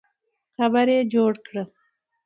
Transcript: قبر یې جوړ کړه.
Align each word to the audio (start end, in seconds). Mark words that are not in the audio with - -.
قبر 0.57 0.87
یې 0.95 0.99
جوړ 1.13 1.33
کړه. 1.45 1.63